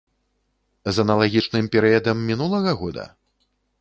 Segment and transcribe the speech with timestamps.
[0.95, 3.05] З аналагічным перыядам мінулага года?